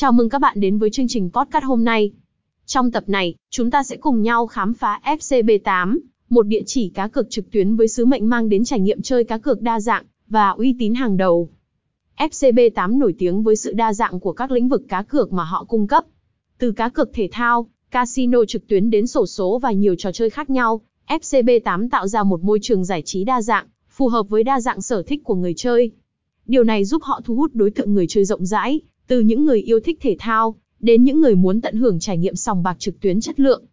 [0.00, 2.12] Chào mừng các bạn đến với chương trình podcast hôm nay.
[2.66, 7.08] Trong tập này, chúng ta sẽ cùng nhau khám phá FCB8, một địa chỉ cá
[7.08, 10.04] cược trực tuyến với sứ mệnh mang đến trải nghiệm chơi cá cược đa dạng
[10.28, 11.48] và uy tín hàng đầu.
[12.16, 15.64] FCB8 nổi tiếng với sự đa dạng của các lĩnh vực cá cược mà họ
[15.64, 16.04] cung cấp.
[16.58, 20.30] Từ cá cược thể thao, casino trực tuyến đến sổ số và nhiều trò chơi
[20.30, 24.44] khác nhau, FCB8 tạo ra một môi trường giải trí đa dạng, phù hợp với
[24.44, 25.90] đa dạng sở thích của người chơi.
[26.46, 28.80] Điều này giúp họ thu hút đối tượng người chơi rộng rãi,
[29.10, 32.34] từ những người yêu thích thể thao, đến những người muốn tận hưởng trải nghiệm
[32.36, 33.64] sòng bạc trực tuyến chất lượng.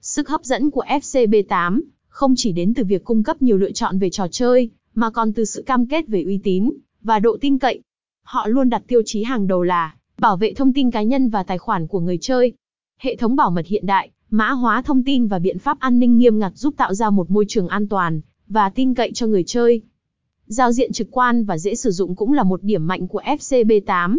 [0.00, 3.98] Sức hấp dẫn của FCB8 không chỉ đến từ việc cung cấp nhiều lựa chọn
[3.98, 6.70] về trò chơi, mà còn từ sự cam kết về uy tín
[7.02, 7.80] và độ tin cậy.
[8.22, 11.42] Họ luôn đặt tiêu chí hàng đầu là bảo vệ thông tin cá nhân và
[11.42, 12.52] tài khoản của người chơi.
[12.98, 16.18] Hệ thống bảo mật hiện đại, mã hóa thông tin và biện pháp an ninh
[16.18, 19.44] nghiêm ngặt giúp tạo ra một môi trường an toàn và tin cậy cho người
[19.46, 19.82] chơi.
[20.46, 24.18] Giao diện trực quan và dễ sử dụng cũng là một điểm mạnh của FCB8.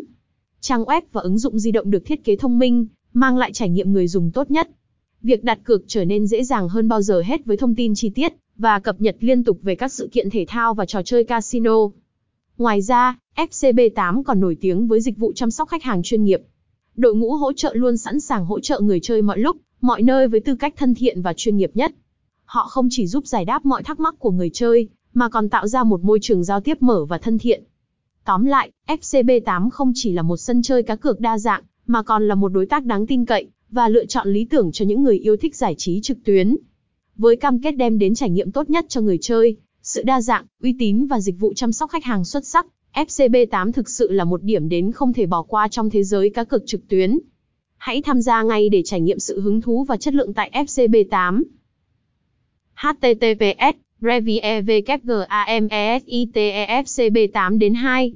[0.67, 3.69] Trang web và ứng dụng di động được thiết kế thông minh, mang lại trải
[3.69, 4.69] nghiệm người dùng tốt nhất.
[5.21, 8.09] Việc đặt cược trở nên dễ dàng hơn bao giờ hết với thông tin chi
[8.09, 11.23] tiết và cập nhật liên tục về các sự kiện thể thao và trò chơi
[11.23, 11.75] casino.
[12.57, 16.41] Ngoài ra, FCB8 còn nổi tiếng với dịch vụ chăm sóc khách hàng chuyên nghiệp.
[16.95, 20.27] Đội ngũ hỗ trợ luôn sẵn sàng hỗ trợ người chơi mọi lúc, mọi nơi
[20.27, 21.91] với tư cách thân thiện và chuyên nghiệp nhất.
[22.45, 25.67] Họ không chỉ giúp giải đáp mọi thắc mắc của người chơi, mà còn tạo
[25.67, 27.63] ra một môi trường giao tiếp mở và thân thiện.
[28.27, 32.27] Tóm lại, FCB8 không chỉ là một sân chơi cá cược đa dạng, mà còn
[32.27, 35.17] là một đối tác đáng tin cậy, và lựa chọn lý tưởng cho những người
[35.17, 36.55] yêu thích giải trí trực tuyến.
[37.15, 40.45] Với cam kết đem đến trải nghiệm tốt nhất cho người chơi, sự đa dạng,
[40.63, 44.23] uy tín và dịch vụ chăm sóc khách hàng xuất sắc, FCB8 thực sự là
[44.23, 47.19] một điểm đến không thể bỏ qua trong thế giới cá cược trực tuyến.
[47.77, 51.43] Hãy tham gia ngay để trải nghiệm sự hứng thú và chất lượng tại FCB8.
[52.75, 54.81] https Revie review
[57.33, 58.11] 8 đến 2